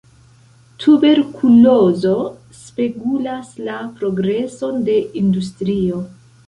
[0.83, 2.15] Tuberkulozo
[2.63, 6.07] spegulas la progreson de industrio.